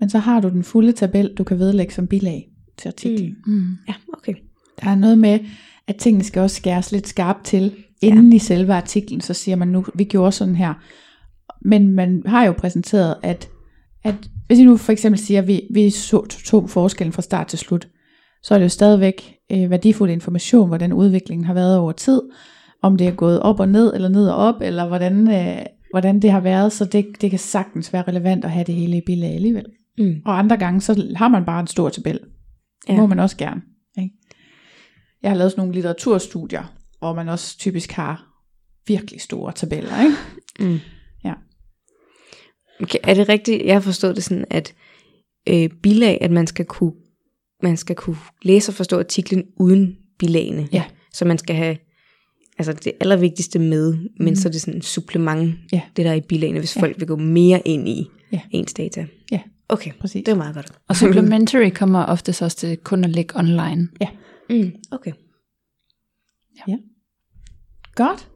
Men 0.00 0.10
så 0.10 0.18
har 0.18 0.40
du 0.40 0.48
den 0.48 0.64
fulde 0.64 0.92
tabel, 0.92 1.34
du 1.38 1.44
kan 1.44 1.58
vedlægge 1.58 1.94
som 1.94 2.06
bilag 2.06 2.48
til 2.78 2.88
artiklen. 2.88 3.36
Mm. 3.46 3.52
Mm. 3.52 3.76
ja, 3.88 3.94
okay. 4.18 4.34
Der 4.80 4.90
er 4.90 4.94
noget 4.94 5.18
med, 5.18 5.38
at 5.86 5.96
tingene 5.96 6.24
skal 6.24 6.42
også 6.42 6.56
skæres 6.56 6.92
lidt 6.92 7.08
skarpt 7.08 7.44
til, 7.44 7.74
inden 8.02 8.30
ja. 8.30 8.36
i 8.36 8.38
selve 8.38 8.74
artiklen, 8.74 9.20
så 9.20 9.34
siger 9.34 9.56
man 9.56 9.68
nu, 9.68 9.84
vi 9.94 10.04
gjorde 10.04 10.32
sådan 10.32 10.56
her. 10.56 10.74
Men 11.64 11.92
man 11.92 12.22
har 12.26 12.44
jo 12.44 12.52
præsenteret, 12.52 13.16
at, 13.22 13.48
at 14.04 14.14
hvis 14.46 14.58
I 14.58 14.64
nu 14.64 14.76
for 14.76 14.92
eksempel 14.92 15.18
siger, 15.18 15.42
at 15.42 15.46
vi, 15.46 15.62
vi 15.70 15.90
så 15.90 16.26
to 16.44 16.66
forskellen 16.66 17.12
fra 17.12 17.22
start 17.22 17.46
til 17.46 17.58
slut, 17.58 17.88
så 18.42 18.54
er 18.54 18.58
det 18.58 18.64
jo 18.64 18.68
stadigvæk 18.68 19.34
øh, 19.52 19.70
værdifuld 19.70 20.10
information, 20.10 20.68
hvordan 20.68 20.92
udviklingen 20.92 21.44
har 21.44 21.54
været 21.54 21.78
over 21.78 21.92
tid, 21.92 22.20
om 22.82 22.96
det 22.96 23.06
er 23.06 23.12
gået 23.14 23.40
op 23.40 23.60
og 23.60 23.68
ned, 23.68 23.94
eller 23.94 24.08
ned 24.08 24.28
og 24.28 24.36
op, 24.36 24.54
eller 24.62 24.88
hvordan, 24.88 25.28
øh, 25.30 25.62
hvordan 25.90 26.20
det 26.22 26.30
har 26.30 26.40
været, 26.40 26.72
så 26.72 26.84
det, 26.84 27.06
det 27.20 27.30
kan 27.30 27.38
sagtens 27.38 27.92
være 27.92 28.02
relevant 28.08 28.44
at 28.44 28.50
have 28.50 28.64
det 28.64 28.74
hele 28.74 28.96
i 28.96 29.00
bilag 29.06 29.34
alligevel. 29.34 29.64
Mm. 29.98 30.14
Og 30.24 30.38
andre 30.38 30.56
gange, 30.56 30.80
så 30.80 31.12
har 31.16 31.28
man 31.28 31.44
bare 31.44 31.60
en 31.60 31.66
stor 31.66 31.88
tabel. 31.88 32.18
Det 32.86 32.88
Ja. 32.88 32.96
må 32.96 33.06
man 33.06 33.18
også 33.18 33.36
gerne. 33.36 33.62
Ikke? 33.98 34.14
Jeg 35.22 35.30
har 35.30 35.36
lavet 35.38 35.50
sådan 35.52 35.60
nogle 35.60 35.74
litteraturstudier, 35.74 36.74
hvor 36.98 37.14
man 37.14 37.28
også 37.28 37.58
typisk 37.58 37.92
har 37.92 38.28
virkelig 38.86 39.20
store 39.20 39.52
tabeller. 39.52 40.02
Ikke? 40.02 40.16
Mm. 40.72 40.78
Ja. 41.24 41.32
Okay, 42.82 42.98
er 43.04 43.14
det 43.14 43.28
rigtigt? 43.28 43.64
Jeg 43.66 43.74
har 43.74 43.80
forstået 43.80 44.16
det 44.16 44.24
sådan, 44.24 44.44
at 44.50 44.74
øh, 45.48 45.70
bilag, 45.82 46.18
at 46.20 46.30
man 46.30 46.46
skal 46.46 46.64
kunne 46.64 46.92
man 47.62 47.76
skal 47.76 47.96
kunne 47.96 48.16
læse 48.42 48.70
og 48.70 48.74
forstå 48.74 48.98
artiklen 48.98 49.44
uden 49.56 49.96
bilagene. 50.18 50.68
Ja. 50.72 50.84
Så 51.12 51.24
man 51.24 51.38
skal 51.38 51.56
have 51.56 51.76
altså 52.68 52.84
det 52.84 52.92
allervigtigste 53.00 53.58
med, 53.58 53.94
men 53.94 54.08
Mhm. 54.26 54.34
så 54.34 54.48
er 54.48 54.52
det 54.52 54.60
sådan 54.60 54.78
et 54.78 54.84
supplement, 54.84 55.54
Ja. 55.72 55.80
det 55.96 56.04
der 56.04 56.10
er 56.10 56.14
i 56.14 56.20
bilagene, 56.20 56.58
hvis 56.58 56.76
Ja. 56.76 56.80
folk 56.82 56.98
vil 57.00 57.08
gå 57.08 57.16
mere 57.16 57.62
ind 57.68 57.88
i 57.88 58.06
Ja. 58.32 58.40
ens 58.50 58.74
data. 58.74 59.06
Ja. 59.32 59.40
Okay, 59.68 59.92
Præcis. 60.00 60.24
det 60.26 60.32
var 60.32 60.38
meget 60.38 60.54
godt. 60.54 60.72
Og 60.88 60.96
supplementary 60.96 61.70
kommer 61.70 62.04
oftest 62.04 62.42
også 62.42 62.56
til 62.56 62.76
kun 62.76 63.04
at 63.04 63.10
ligge 63.10 63.36
online. 63.38 63.88
Mm, 64.50 64.72
okay. 64.90 65.12
Godt. 67.94 68.28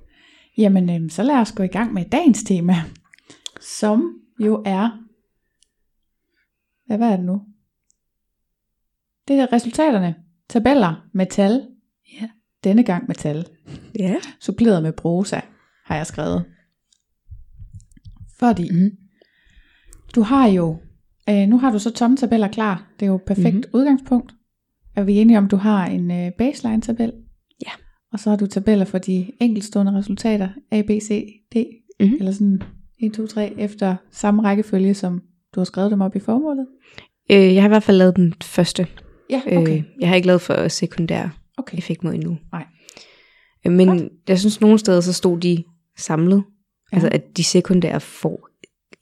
Jamen, 0.58 0.90
øhm, 0.90 1.08
så 1.08 1.22
lad 1.22 1.34
os 1.34 1.52
gå 1.52 1.62
i 1.62 1.66
gang 1.66 1.92
med 1.92 2.04
dagens 2.04 2.42
tema, 2.42 2.74
som 3.60 4.14
jo 4.40 4.62
er, 4.66 4.90
hvad, 6.86 6.96
hvad 6.96 7.08
er 7.12 7.16
det 7.16 7.24
nu? 7.26 7.40
Det 9.28 9.36
er 9.36 9.52
resultaterne. 9.52 10.14
Tabeller 10.48 11.08
med 11.14 11.26
tal. 11.30 11.66
Ja. 12.20 12.28
Denne 12.66 12.82
gang 12.82 13.06
med 13.06 13.14
tal. 13.14 13.46
Ja. 13.98 14.14
Suppleret 14.40 14.82
med 14.82 14.92
prosa, 14.92 15.40
har 15.84 15.96
jeg 15.96 16.06
skrevet. 16.06 16.44
Fordi 18.38 18.70
Mm. 18.72 18.90
du 20.14 20.20
har 20.20 20.48
jo, 20.48 20.76
øh, 21.30 21.48
nu 21.48 21.58
har 21.58 21.70
du 21.72 21.78
så 21.78 21.92
tomme 21.92 22.16
tabeller 22.16 22.48
klar. 22.48 22.86
Det 23.00 23.06
er 23.06 23.10
jo 23.10 23.14
et 23.14 23.22
perfekt 23.22 23.54
mm-hmm. 23.54 23.70
udgangspunkt. 23.72 24.34
Er 24.96 25.02
vi 25.02 25.12
enige 25.12 25.38
om, 25.38 25.48
du 25.48 25.56
har 25.56 25.86
en 25.86 26.10
øh, 26.10 26.32
baseline-tabel? 26.38 27.12
Ja. 27.66 27.70
Og 28.12 28.20
så 28.20 28.30
har 28.30 28.36
du 28.36 28.46
tabeller 28.46 28.84
for 28.84 28.98
de 28.98 29.32
enkeltstående 29.40 29.92
resultater, 29.92 30.48
A, 30.70 30.82
B, 30.82 30.90
C, 31.02 31.26
D, 31.54 31.56
mm-hmm. 32.00 32.16
eller 32.18 32.32
sådan 32.32 32.62
1, 32.98 33.12
2, 33.12 33.26
3, 33.26 33.54
efter 33.58 33.96
samme 34.10 34.42
rækkefølge, 34.42 34.94
som 34.94 35.22
du 35.54 35.60
har 35.60 35.64
skrevet 35.64 35.90
dem 35.90 36.00
op 36.00 36.16
i 36.16 36.20
formålet? 36.20 36.66
Øh, 37.30 37.54
jeg 37.54 37.62
har 37.62 37.68
i 37.68 37.74
hvert 37.74 37.82
fald 37.82 37.96
lavet 37.96 38.16
den 38.16 38.34
første. 38.42 38.86
Ja, 39.30 39.40
okay. 39.46 39.78
Øh, 39.78 39.84
jeg 40.00 40.08
har 40.08 40.16
ikke 40.16 40.26
lavet 40.26 40.40
for 40.40 40.68
sekundær 40.68 41.45
okay. 41.56 41.78
effektmål 41.78 42.14
endnu. 42.14 42.38
Nej. 42.52 42.64
Øh, 43.66 43.72
Men 43.72 43.88
Godt. 43.88 44.12
jeg 44.28 44.38
synes, 44.38 44.60
nogle 44.60 44.78
steder 44.78 45.00
så 45.00 45.12
stod 45.12 45.40
de 45.40 45.64
samlet. 45.98 46.42
Ja. 46.92 46.96
Altså, 46.96 47.08
at 47.12 47.36
de 47.36 47.44
sekundære 47.44 48.00
får 48.00 48.48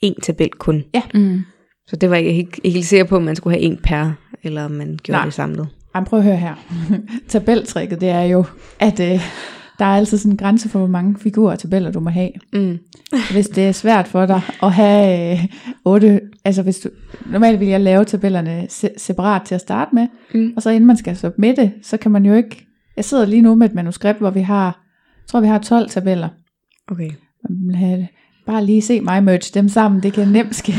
en 0.00 0.14
tabel 0.22 0.50
kun. 0.50 0.84
Mm. 1.14 1.40
Så 1.86 1.96
det 1.96 2.10
var 2.10 2.16
jeg 2.16 2.26
ikke, 2.26 2.60
ikke 2.64 2.74
helt 2.76 2.86
sikker 2.86 3.04
på, 3.04 3.16
om 3.16 3.22
man 3.22 3.36
skulle 3.36 3.56
have 3.56 3.62
en 3.62 3.80
per, 3.84 4.12
eller 4.42 4.64
om 4.64 4.70
man 4.70 4.86
gjorde 5.02 5.12
Nej. 5.12 5.20
Nej. 5.20 5.24
det 5.24 5.34
samlet. 5.34 5.68
Jamen, 5.94 6.06
prøv 6.06 6.18
at 6.18 6.24
høre 6.24 6.36
her. 6.36 6.54
Tabeltrækket, 7.28 8.00
det 8.00 8.08
er 8.08 8.22
jo, 8.22 8.44
at 8.80 9.00
øh, 9.00 9.20
der 9.78 9.84
er 9.84 9.96
altid 9.96 10.18
sådan 10.18 10.32
en 10.32 10.36
grænse 10.36 10.68
for, 10.68 10.78
hvor 10.78 10.88
mange 10.88 11.16
figurer 11.18 11.52
og 11.52 11.58
tabeller 11.58 11.90
du 11.92 12.00
må 12.00 12.10
have. 12.10 12.30
Mm. 12.52 12.78
Hvis 13.32 13.48
det 13.48 13.66
er 13.68 13.72
svært 13.72 14.08
for 14.08 14.26
dig 14.26 14.40
at 14.62 14.72
have 14.72 15.32
øh, 15.32 15.44
otte, 15.84 16.20
altså 16.44 16.62
hvis 16.62 16.78
du, 16.78 16.88
normalt 17.26 17.60
vil 17.60 17.68
jeg 17.68 17.80
lave 17.80 18.04
tabellerne 18.04 18.66
se, 18.68 18.88
separat 18.96 19.42
til 19.42 19.54
at 19.54 19.60
starte 19.60 19.94
med, 19.94 20.06
Mm. 20.34 20.52
og 20.56 20.62
så 20.62 20.70
inden 20.70 20.86
man 20.86 20.96
skal 20.96 21.16
submitte, 21.16 21.72
så 21.82 21.96
kan 21.96 22.10
man 22.10 22.26
jo 22.26 22.34
ikke, 22.34 22.66
jeg 22.96 23.04
sidder 23.04 23.26
lige 23.26 23.42
nu 23.42 23.54
med 23.54 23.68
et 23.68 23.74
manuskript, 23.74 24.18
hvor 24.18 24.30
vi 24.30 24.40
har, 24.40 24.64
jeg 24.64 25.28
tror 25.28 25.40
vi 25.40 25.46
har 25.46 25.58
12 25.58 25.88
tabeller. 25.88 26.28
Okay. 26.90 27.10
Man 27.50 27.58
vil 27.66 27.76
have, 27.76 28.08
bare 28.46 28.64
lige 28.64 28.82
se 28.82 29.00
mig 29.00 29.24
merge 29.24 29.50
dem 29.54 29.68
sammen, 29.68 30.02
det 30.02 30.12
kan 30.12 30.28
nemt 30.28 30.54
ske. 30.56 30.72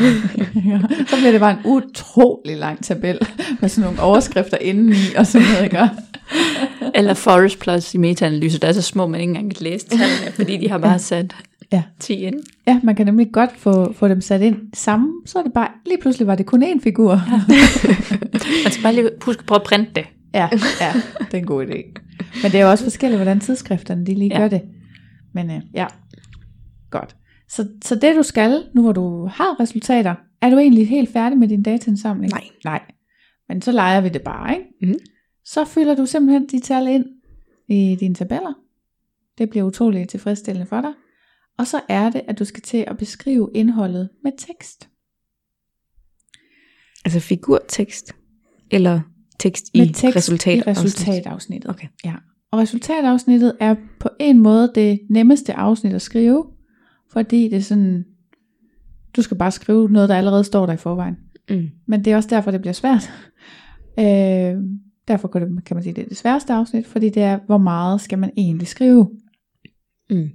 så 1.10 1.16
bliver 1.18 1.32
det 1.32 1.40
bare 1.40 1.52
en 1.52 1.66
utrolig 1.66 2.58
lang 2.58 2.84
tabel, 2.84 3.20
med 3.62 3.70
sådan 3.70 3.86
nogle 3.90 4.02
overskrifter 4.02 4.58
indeni, 4.58 4.96
og 5.18 5.28
sådan 5.28 5.48
noget, 5.54 5.64
ikke? 5.64 5.90
Eller 6.96 7.14
Forest 7.14 7.60
Plus 7.60 7.94
i 7.94 7.98
metaanalyse, 7.98 8.60
der 8.60 8.68
er 8.68 8.72
så 8.72 8.82
små, 8.82 9.08
man 9.08 9.22
ikke 9.22 9.30
engang 9.32 9.56
kan 9.56 9.64
læse 9.64 9.88
tallene, 9.88 10.32
fordi 10.36 10.58
de 10.58 10.70
har 10.70 10.78
bare 10.78 11.00
sat 11.00 11.36
Ja. 11.72 11.84
10 12.00 12.14
ind. 12.14 12.36
Ja, 12.68 12.80
man 12.84 12.96
kan 12.96 13.06
nemlig 13.06 13.28
godt 13.34 13.50
få, 13.58 13.94
få 13.94 14.08
dem 14.08 14.22
sat 14.22 14.42
ind 14.42 14.58
sammen, 14.74 15.12
så 15.26 15.40
er 15.40 15.44
det 15.44 15.54
bare, 15.54 15.68
lige 15.86 15.98
pludselig 16.02 16.28
var 16.28 16.36
det 16.36 16.46
kun 16.46 16.64
én 16.64 16.80
figur. 16.84 17.12
Ja. 17.12 17.42
Man 18.64 18.72
skal 18.72 18.84
bare 18.84 18.96
lige 18.96 19.10
huske 19.26 19.40
at 19.40 19.46
prøve 19.46 19.60
at 19.60 19.64
printe 19.68 19.92
det. 19.96 20.06
Ja, 20.34 20.50
ja, 20.82 20.94
det 21.20 21.34
er 21.34 21.38
en 21.38 21.46
god 21.46 21.66
idé. 21.66 21.94
Men 22.44 22.52
det 22.52 22.56
er 22.56 22.64
jo 22.64 22.70
også 22.72 22.84
forskelligt, 22.84 23.18
hvordan 23.18 23.40
tidsskrifterne 23.40 24.06
de 24.06 24.14
lige 24.14 24.32
Ja. 24.34 24.40
gør 24.40 24.48
det. 24.48 24.62
Men 25.34 25.52
øh, 25.52 25.62
ja, 25.74 25.86
godt. 26.92 27.16
Så, 27.50 27.68
så 27.86 27.96
det 27.96 28.16
du 28.16 28.24
skal, 28.24 28.64
nu 28.76 28.82
hvor 28.82 28.92
du 28.92 29.26
har 29.28 29.60
resultater, 29.60 30.16
er 30.42 30.50
du 30.50 30.58
egentlig 30.58 30.88
helt 30.90 31.14
færdig 31.14 31.38
med 31.38 31.48
din 31.48 31.64
dataindsamling? 31.64 32.32
Nej. 32.34 32.44
Nej. 32.66 32.82
Men 33.50 33.62
så 33.62 33.72
leger 33.72 34.02
vi 34.02 34.10
det 34.10 34.22
bare, 34.22 34.52
ikke? 34.54 34.66
Mhm. 34.82 34.96
Så 35.46 35.66
fylder 35.66 35.96
du 35.96 36.06
simpelthen 36.06 36.48
de 36.48 36.60
tal 36.60 36.88
ind 36.88 37.06
i 37.68 37.98
dine 38.00 38.16
tabeller. 38.16 38.54
Det 39.38 39.50
bliver 39.50 39.66
utroligt 39.66 40.10
tilfredsstillende 40.10 40.68
for 40.68 40.82
dig. 40.82 40.94
Og 41.58 41.68
så 41.68 41.82
er 41.90 42.10
det, 42.10 42.22
at 42.28 42.40
du 42.40 42.46
skal 42.46 42.64
til 42.64 42.86
at 42.88 42.98
beskrive 42.98 43.50
indholdet 43.54 44.10
med 44.24 44.32
tekst. 44.38 44.90
Altså 47.06 47.20
figurtekst, 47.20 48.16
eller 48.72 49.02
tekst 49.40 49.66
i 49.74 49.80
med 49.80 49.94
tekst 49.94 50.16
resultat. 50.16 50.58
i 50.58 50.62
resultatafsnittet. 50.62 51.70
Okay. 51.70 51.88
Ja. 52.06 52.16
Og 52.52 52.60
resultatafsnittet 52.60 53.58
er 53.60 53.76
på 54.00 54.10
en 54.20 54.40
måde 54.40 54.72
det 54.76 55.00
nemmeste 55.10 55.54
afsnit 55.54 55.94
at 55.94 56.02
skrive, 56.02 56.46
fordi 57.12 57.44
det 57.44 57.58
er 57.58 57.62
sådan, 57.62 58.06
du 59.16 59.22
skal 59.22 59.38
bare 59.38 59.52
skrive 59.52 59.90
noget, 59.90 60.10
der 60.10 60.16
allerede 60.16 60.44
står 60.44 60.66
der 60.66 60.74
i 60.74 60.78
forvejen. 60.78 61.18
Mm. 61.50 61.70
Men 61.88 62.06
det 62.06 62.14
er 62.14 62.18
også 62.18 62.30
derfor, 62.30 62.52
det 62.52 62.62
bliver 62.62 62.74
svært. 62.74 63.12
Øh, 64.00 64.56
derfor 65.08 65.28
kan, 65.28 65.42
det, 65.56 65.66
kan 65.66 65.76
man 65.76 65.84
sige, 65.84 65.94
det 65.94 66.04
er 66.04 66.08
det 66.08 66.18
sværeste 66.18 66.54
afsnit, 66.54 66.88
fordi 66.88 67.10
det 67.10 67.24
er, 67.24 67.40
hvor 67.46 67.58
meget 67.58 68.02
skal 68.02 68.20
man 68.20 68.32
egentlig 68.38 68.68
skrive. 68.68 69.10
Mm. 70.10 70.30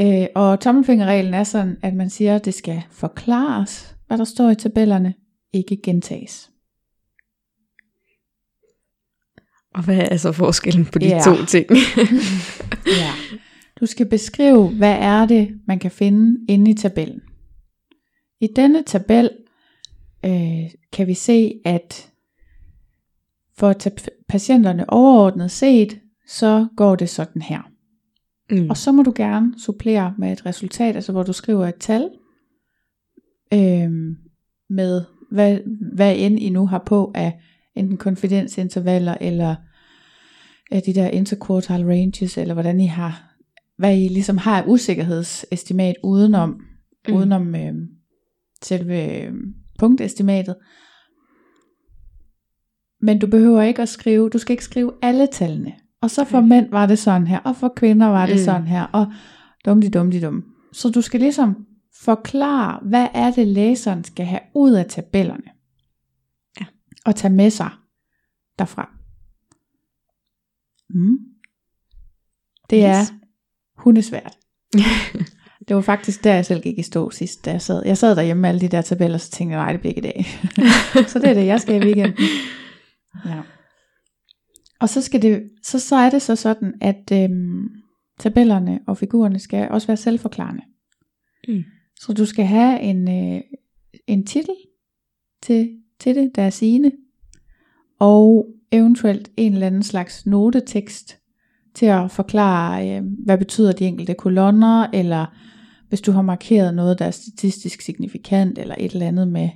Øh, 0.00 0.26
og 0.34 0.60
tommelfingerreglen 0.60 1.34
er 1.34 1.44
sådan, 1.44 1.76
at 1.82 1.94
man 1.94 2.10
siger, 2.10 2.36
at 2.36 2.44
det 2.44 2.54
skal 2.54 2.82
forklares, 2.90 3.96
hvad 4.06 4.18
der 4.18 4.24
står 4.24 4.50
i 4.50 4.54
tabellerne, 4.54 5.14
ikke 5.52 5.76
gentages. 5.84 6.50
Og 9.74 9.84
hvad 9.84 10.08
er 10.10 10.16
så 10.16 10.32
forskellen 10.32 10.84
på 10.86 10.98
de 10.98 11.06
Ja. 11.06 11.20
to 11.24 11.44
ting? 11.44 11.66
Ja. 12.86 13.10
Du 13.80 13.86
skal 13.86 14.06
beskrive, 14.08 14.68
hvad 14.68 14.96
er 15.00 15.26
det, 15.26 15.60
man 15.66 15.78
kan 15.78 15.90
finde 15.90 16.38
inde 16.48 16.70
i 16.70 16.74
tabellen. 16.74 17.20
I 18.40 18.48
denne 18.56 18.82
tabel 18.82 19.30
øh, 20.24 20.70
kan 20.92 21.06
vi 21.06 21.14
se, 21.14 21.52
at 21.64 22.10
for 23.58 23.72
tab- 23.72 24.08
patienterne 24.28 24.90
overordnet 24.90 25.50
set, 25.50 26.00
så 26.28 26.66
går 26.76 26.96
det 26.96 27.08
sådan 27.08 27.42
her. 27.42 27.60
mm. 28.50 28.70
Og 28.70 28.76
så 28.76 28.92
må 28.92 29.02
du 29.02 29.12
gerne 29.16 29.54
supplere 29.58 30.14
med 30.18 30.32
et 30.32 30.46
resultat, 30.46 30.94
altså 30.96 31.12
hvor 31.12 31.22
du 31.22 31.32
skriver 31.32 31.66
et 31.66 31.74
tal, 31.80 32.10
øh, 33.52 33.90
med 34.70 35.04
hvad, 35.30 35.58
hvad 35.94 36.14
end 36.18 36.38
I 36.40 36.50
nu 36.50 36.66
har 36.66 36.82
på 36.86 37.12
af 37.14 37.40
enten 37.76 37.96
konfidensintervaller, 37.96 39.16
eller 39.20 39.56
af 40.70 40.82
de 40.82 40.94
der 40.94 41.08
interquartile 41.08 41.88
ranges, 41.88 42.38
eller 42.38 42.54
hvordan 42.54 42.80
I 42.80 42.86
har, 42.86 43.34
hvad 43.78 43.98
I 43.98 44.08
ligesom 44.08 44.38
har 44.38 44.62
af 44.62 44.64
usikkerhedsestimat 44.66 45.94
udenom, 46.04 46.48
Mm. 46.50 46.60
mm. 47.08 47.14
udenom 47.16 47.54
øh, 47.54 47.74
selve 48.62 49.22
øh, 49.22 49.32
punktestimatet. 49.78 50.56
Men 53.04 53.18
du 53.18 53.26
behøver 53.26 53.62
ikke 53.62 53.82
at 53.82 53.88
skrive, 53.88 54.30
du 54.30 54.38
skal 54.38 54.52
ikke 54.52 54.64
skrive 54.64 54.92
alle 55.02 55.26
tallene. 55.26 55.72
Og 56.00 56.10
så 56.10 56.24
for 56.24 56.38
Okay. 56.38 56.48
mænd 56.48 56.70
var 56.70 56.86
det 56.86 56.98
sådan 56.98 57.26
her, 57.26 57.38
og 57.38 57.56
for 57.56 57.72
kvinder 57.76 58.06
var 58.06 58.26
det 58.26 58.34
Mm. 58.34 58.42
sådan 58.44 58.66
her, 58.66 58.82
og 58.82 59.12
dum 59.64 59.80
de 59.80 59.90
dum 59.90 60.10
de 60.10 60.22
dum. 60.22 60.44
Så 60.72 60.88
du 60.90 61.00
skal 61.00 61.20
ligesom 61.20 61.66
forklare, 62.04 62.80
hvad 62.82 63.08
er 63.14 63.30
det 63.30 63.46
læseren 63.48 64.04
skal 64.04 64.26
have 64.26 64.40
ud 64.54 64.72
af 64.72 64.86
tabellerne. 64.86 65.42
Ja. 66.60 66.66
Og 67.06 67.16
tage 67.16 67.34
med 67.34 67.50
sig 67.50 67.70
derfra. 68.58 68.90
Mm. 70.90 71.16
Det 72.70 72.84
er 72.84 73.00
Yes. 73.00 73.12
hundesvært. 73.78 74.36
det 75.68 75.76
var 75.76 75.82
faktisk 75.82 76.24
der, 76.24 76.34
jeg 76.34 76.46
selv 76.46 76.62
gik 76.62 76.78
i 76.78 76.82
stå 76.82 77.10
sidst, 77.10 77.44
da 77.44 77.50
jeg 77.50 77.62
sad. 77.62 77.82
Jeg 77.86 77.98
sad 77.98 78.16
derhjemme 78.16 78.40
med 78.40 78.48
alle 78.48 78.60
de 78.60 78.68
der 78.68 78.82
tabeller, 78.82 79.18
så 79.18 79.30
tænkte 79.30 79.56
jeg, 79.56 79.64
nej, 79.64 79.72
det 79.72 79.80
bliver 79.80 79.94
ikke 79.94 80.08
i 80.08 80.12
dag. 80.12 80.26
så 81.10 81.18
det 81.18 81.28
er 81.30 81.34
det, 81.34 81.46
jeg 81.46 81.60
skal 81.60 81.74
i 81.82 81.84
weekenden. 81.84 82.24
Ja. 83.26 83.42
Og 84.80 84.88
så, 84.88 85.02
skal 85.02 85.22
det, 85.22 85.50
så, 85.62 85.78
så 85.78 85.96
er 85.96 86.10
det 86.10 86.22
så 86.22 86.36
sådan, 86.36 86.74
at 86.80 87.12
øhm, 87.12 87.68
tabellerne 88.18 88.80
og 88.86 88.98
figurerne 88.98 89.38
skal 89.38 89.68
også 89.70 89.86
være 89.86 89.96
selvforklarende. 89.96 90.62
Mm. 91.48 91.64
Så 92.00 92.12
du 92.12 92.26
skal 92.26 92.44
have 92.44 92.80
en, 92.80 93.08
øh, 93.08 93.40
en 94.06 94.26
titel 94.26 94.54
til, 95.42 95.70
til 96.00 96.14
det, 96.14 96.30
der 96.34 96.42
er 96.42 96.50
sigende, 96.50 96.92
og 97.98 98.46
eventuelt 98.72 99.30
en 99.36 99.52
eller 99.52 99.66
anden 99.66 99.82
slags 99.82 100.26
notetekst 100.26 101.18
til 101.74 101.86
at 101.86 102.10
forklare, 102.10 102.90
øh, 102.90 103.02
hvad 103.24 103.38
betyder 103.38 103.72
de 103.72 103.84
enkelte 103.84 104.14
kolonner, 104.14 104.86
eller 104.92 105.26
hvis 105.88 106.00
du 106.00 106.12
har 106.12 106.22
markeret 106.22 106.74
noget, 106.74 106.98
der 106.98 107.04
er 107.04 107.10
statistisk 107.10 107.80
signifikant, 107.80 108.58
eller 108.58 108.74
et 108.78 108.92
eller 108.92 109.06
andet 109.06 109.28
med, 109.28 109.48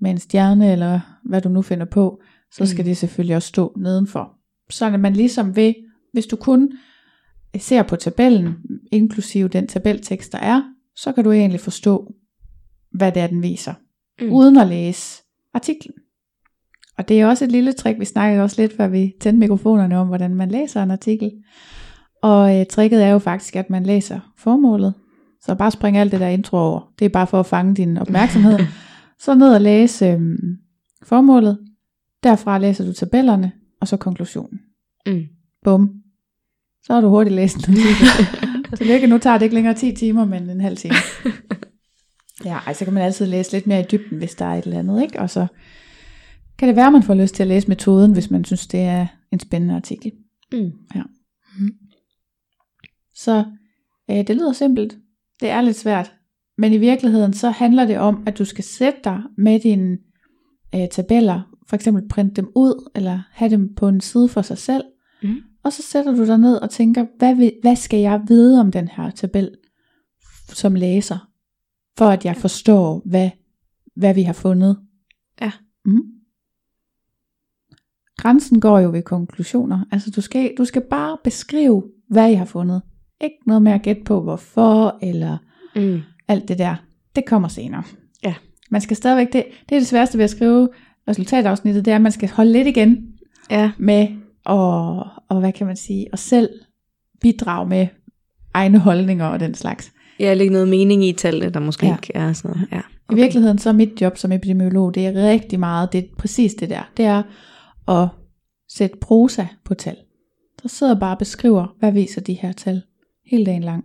med 0.00 0.10
en 0.10 0.18
stjerne, 0.18 0.72
eller 0.72 1.00
hvad 1.24 1.40
du 1.40 1.48
nu 1.48 1.62
finder 1.62 1.86
på, 1.86 2.20
så 2.58 2.66
skal 2.66 2.82
Mm. 2.82 2.84
det 2.86 2.96
selvfølgelig 2.96 3.36
også 3.36 3.48
stå 3.48 3.72
nedenfor. 3.78 4.32
Så 4.70 4.86
at 4.86 5.00
man 5.00 5.12
ligesom 5.12 5.56
ved, 5.56 5.74
hvis 6.12 6.26
du 6.26 6.36
kun 6.36 6.72
ser 7.58 7.82
på 7.82 7.96
tabellen, 7.96 8.54
inklusive 8.92 9.48
den 9.48 9.66
tabeltekst, 9.66 10.32
der 10.32 10.38
er, 10.38 10.62
så 10.96 11.12
kan 11.12 11.24
du 11.24 11.32
egentlig 11.32 11.60
forstå, 11.60 12.14
hvad 12.92 13.12
det 13.12 13.22
er, 13.22 13.26
den 13.26 13.42
viser, 13.42 13.74
Mm. 14.20 14.26
mm. 14.26 14.32
uden 14.32 14.56
at 14.56 14.66
læse 14.66 15.22
artiklen. 15.54 15.94
Og 16.98 17.08
det 17.08 17.20
er 17.20 17.26
også 17.26 17.44
et 17.44 17.52
lille 17.52 17.72
trick, 17.72 18.00
vi 18.00 18.04
snakkede 18.04 18.42
også 18.44 18.62
lidt, 18.62 18.76
før 18.76 18.88
vi 18.88 19.12
tændte 19.20 19.38
mikrofonerne 19.38 19.98
om, 19.98 20.06
hvordan 20.08 20.34
man 20.34 20.50
læser 20.50 20.82
en 20.82 20.90
artikel. 20.90 21.32
Og 22.22 22.60
øh, 22.60 22.66
tricket 22.66 23.04
er 23.04 23.08
jo 23.08 23.18
faktisk, 23.18 23.56
at 23.56 23.70
man 23.70 23.82
læser 23.82 24.20
formålet. 24.38 24.94
Så 25.42 25.54
bare 25.54 25.70
spring 25.70 25.96
alt 25.96 26.12
det 26.12 26.20
der 26.20 26.28
intro 26.28 26.56
over. 26.56 26.92
Det 26.98 27.04
er 27.04 27.08
bare 27.08 27.26
for 27.26 27.40
at 27.40 27.46
fange 27.46 27.74
din 27.74 27.96
opmærksomhed. 27.98 28.58
så 29.24 29.34
ned 29.34 29.54
og 29.54 29.60
læse 29.60 30.06
øh, 30.06 30.20
formålet. 31.02 31.58
Derfra 32.26 32.58
læser 32.58 32.86
du 32.86 32.92
tabellerne, 32.92 33.52
og 33.80 33.88
så 33.88 33.96
konklusionen. 33.96 34.60
Mm. 35.06 35.22
Bum. 35.64 36.02
Så 36.82 36.94
har 36.94 37.00
du 37.00 37.08
hurtigt 37.08 37.36
læst 37.36 37.56
den. 37.66 37.74
Tillykke, 38.78 39.06
nu 39.06 39.18
tager 39.18 39.38
det 39.38 39.44
ikke 39.44 39.54
længere 39.54 39.74
10 39.74 39.94
timer, 39.94 40.24
men 40.24 40.50
en 40.50 40.60
halv 40.60 40.76
time. 40.76 40.94
Ja, 42.44 42.58
ej, 42.66 42.72
så 42.72 42.84
kan 42.84 42.94
man 42.94 43.02
altid 43.02 43.26
læse 43.26 43.52
lidt 43.52 43.66
mere 43.66 43.80
i 43.80 43.84
dybden, 43.92 44.18
hvis 44.18 44.34
der 44.34 44.44
er 44.44 44.54
et 44.54 44.64
eller 44.64 44.78
andet, 44.78 45.02
ikke? 45.02 45.20
Og 45.20 45.30
så 45.30 45.46
kan 46.58 46.68
det 46.68 46.76
være, 46.76 46.86
at 46.86 46.92
man 46.92 47.02
får 47.02 47.14
lyst 47.14 47.34
til 47.34 47.42
at 47.42 47.46
læse 47.46 47.68
metoden, 47.68 48.12
hvis 48.12 48.30
man 48.30 48.44
synes, 48.44 48.66
det 48.66 48.80
er 48.80 49.06
en 49.32 49.40
spændende 49.40 49.74
artikel. 49.74 50.12
Mm. 50.52 50.72
Så 53.14 53.44
øh, 54.10 54.16
det 54.16 54.36
lyder 54.36 54.52
simpelt. 54.52 54.96
Det 55.40 55.50
er 55.50 55.60
lidt 55.60 55.76
svært. 55.76 56.12
Men 56.58 56.72
i 56.72 56.78
virkeligheden, 56.78 57.32
så 57.32 57.50
handler 57.50 57.86
det 57.86 57.98
om, 57.98 58.22
at 58.26 58.38
du 58.38 58.44
skal 58.44 58.64
sætte 58.64 58.98
dig 59.04 59.22
med 59.38 59.60
dine 59.60 59.98
øh, 60.74 60.88
tabeller, 60.88 61.55
for 61.68 61.76
eksempel 61.76 62.08
printe 62.08 62.34
dem 62.34 62.50
ud, 62.54 62.90
eller 62.94 63.20
have 63.30 63.50
dem 63.50 63.74
på 63.74 63.88
en 63.88 64.00
side 64.00 64.28
for 64.28 64.42
sig 64.42 64.58
selv, 64.58 64.84
Mm. 65.22 65.36
og 65.62 65.72
så 65.72 65.82
sætter 65.82 66.12
du 66.16 66.26
dig 66.26 66.38
ned 66.38 66.56
og 66.56 66.70
tænker, 66.70 67.06
hvad, 67.18 67.34
vil, 67.34 67.52
hvad 67.62 67.76
skal 67.76 68.00
jeg 68.00 68.22
vide 68.28 68.60
om 68.60 68.72
den 68.72 68.88
her 68.88 69.10
tabel 69.10 69.50
som 70.48 70.74
læser, 70.74 71.28
for 71.98 72.06
at 72.06 72.24
jeg 72.24 72.36
forstår, 72.36 73.02
hvad, 73.04 73.30
hvad 73.96 74.14
vi 74.14 74.22
har 74.22 74.32
fundet. 74.32 74.78
Ja. 75.40 75.52
Mm. 75.84 76.02
Grænsen 78.18 78.60
går 78.60 78.78
jo 78.78 78.90
ved 78.90 79.02
konklusioner. 79.02 79.84
Altså 79.92 80.10
du 80.10 80.20
skal, 80.20 80.52
du 80.58 80.64
skal 80.64 80.82
bare 80.90 81.18
beskrive, 81.24 81.84
hvad 82.08 82.30
I 82.30 82.34
har 82.34 82.44
fundet. 82.44 82.82
Ikke 83.20 83.36
noget 83.46 83.62
med 83.62 83.72
at 83.72 83.82
gætte 83.82 84.02
på, 84.04 84.20
hvorfor, 84.22 84.98
eller 85.02 85.38
Mm. 85.76 86.00
alt 86.28 86.48
det 86.48 86.58
der. 86.58 86.76
Det 87.16 87.26
kommer 87.26 87.48
senere. 87.48 87.82
Ja. 88.24 88.34
Man 88.70 88.80
skal 88.80 88.96
stadigvæk, 88.96 89.32
det, 89.32 89.44
det 89.68 89.74
er 89.74 89.80
det 89.80 89.86
sværeste 89.86 90.18
ved 90.18 90.24
at 90.24 90.30
skrive 90.30 90.68
resultatafsnittet, 91.08 91.84
det 91.84 91.90
er, 91.90 91.94
at 91.96 92.02
man 92.02 92.12
skal 92.12 92.28
holde 92.28 92.52
lidt 92.52 92.68
igen 92.68 93.06
Ja. 93.50 93.70
med 93.78 94.08
og, 94.44 95.06
og 95.28 95.40
hvad 95.40 95.52
kan 95.52 95.66
man 95.66 95.76
sige, 95.76 96.06
og 96.12 96.18
selv 96.18 96.48
bidrage 97.20 97.68
med 97.68 97.86
egne 98.54 98.78
holdninger 98.78 99.26
og 99.26 99.40
den 99.40 99.54
slags. 99.54 99.92
Jeg 100.18 100.36
lægger 100.36 100.52
noget 100.52 100.68
mening 100.68 101.04
i 101.04 101.12
tallene, 101.12 101.50
der 101.50 101.60
måske 101.60 101.86
Ja. 101.86 101.92
ja. 101.92 101.96
ikke 101.96 102.12
er 102.14 102.32
sådan 102.32 102.50
noget. 102.56 102.68
Ja. 102.72 102.80
Okay. 103.08 103.18
I 103.18 103.22
virkeligheden 103.22 103.58
så 103.58 103.68
er 103.68 103.72
mit 103.72 104.00
job 104.00 104.16
som 104.16 104.32
epidemiolog, 104.32 104.94
det 104.94 105.06
er 105.06 105.12
rigtig 105.30 105.60
meget, 105.60 105.92
det 105.92 105.98
er 105.98 106.04
præcis 106.18 106.54
det 106.54 106.70
der, 106.70 106.90
det 106.96 107.04
er 107.04 107.22
at 107.88 108.08
sætte 108.68 108.96
prosa 109.00 109.46
på 109.64 109.74
tal. 109.74 109.96
Så 110.62 110.68
sidder 110.68 110.92
jeg 110.94 111.00
bare 111.00 111.14
og 111.14 111.18
beskriver, 111.18 111.74
hvad 111.78 111.92
viser 111.92 112.20
de 112.20 112.32
her 112.34 112.52
tal, 112.52 112.82
hele 113.30 113.46
dagen 113.46 113.62
lang. 113.64 113.84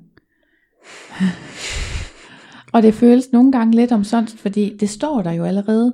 og 2.74 2.84
det 2.84 2.94
føles 2.94 3.31
nogle 3.31 3.51
gange 3.51 3.75
lidt 3.75 3.92
om 3.92 4.03
sådan, 4.03 4.27
fordi 4.27 4.77
det 4.79 4.90
står 4.90 5.22
der 5.22 5.31
jo 5.31 5.44
allerede. 5.44 5.94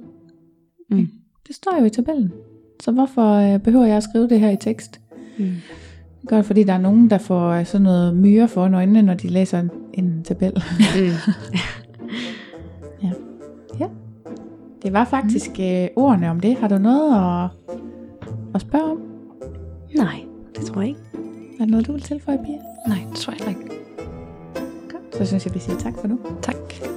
Mm. 0.89 1.10
Det 1.47 1.56
står 1.56 1.78
jo 1.80 1.86
i 1.86 1.89
tabellen. 1.89 2.32
Så 2.80 2.91
hvorfor 2.91 3.34
øh, 3.34 3.60
behøver 3.60 3.86
jeg 3.86 3.97
at 3.97 4.04
skrive 4.04 4.30
det 4.30 4.39
her 4.39 4.50
i 4.50 4.58
tekst? 4.58 5.02
Mm. 5.38 5.52
Det, 6.30 6.45
fordi 6.45 6.63
der 6.63 6.73
er 6.73 6.78
nogen, 6.78 7.10
der 7.10 7.17
får 7.17 7.50
øh, 7.50 7.65
sådan 7.65 7.84
noget 7.84 8.15
myre 8.15 8.47
for 8.47 8.62
øjnene, 8.76 9.02
når 9.02 9.13
de 9.13 9.28
læser 9.28 9.60
en, 9.60 9.71
en 9.93 10.23
tabel. 10.23 10.54
Mm. 10.54 11.06
ja. 13.04 13.12
ja. 13.80 13.88
Det 14.84 14.93
var 14.93 15.06
faktisk 15.06 15.52
øh, 15.60 15.88
ordene 15.95 16.30
om 16.30 16.39
det. 16.39 16.58
Har 16.58 16.67
du 16.67 16.78
noget 16.78 17.15
at, 17.15 17.50
at 18.56 18.62
spørge 18.62 18.91
om? 18.91 19.02
Nej, 19.95 20.23
det 20.56 20.65
tror 20.65 20.82
jeg 20.82 20.89
ikke. 20.89 21.02
Er 21.60 21.65
der 21.65 21.71
noget, 21.71 21.88
du 21.88 21.91
vil 21.91 22.02
tilføje, 22.02 22.38
Pia? 22.45 22.58
Nej, 22.88 23.00
det 23.10 23.17
tror 23.17 23.34
jeg 23.39 23.50
ikke. 23.50 23.71
Godt. 24.89 25.17
Så 25.17 25.26
synes 25.26 25.45
jeg, 25.45 25.54
vi 25.54 25.60
siger 25.60 25.78
tak 25.78 25.93
for 26.02 26.08
nu. 26.08 26.19
Tak. 26.41 26.97